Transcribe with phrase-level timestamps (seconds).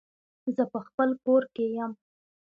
[0.55, 1.91] زه په خپل کور کې يم